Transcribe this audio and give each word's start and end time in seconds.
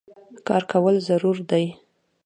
کار 0.47 0.63
کول 0.71 0.95
ضرور 1.07 1.37
دي 1.49 1.65